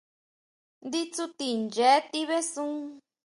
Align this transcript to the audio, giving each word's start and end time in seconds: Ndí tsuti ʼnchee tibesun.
Ndí 0.85 1.01
tsuti 1.13 1.47
ʼnchee 1.57 1.99
tibesun. 2.11 2.73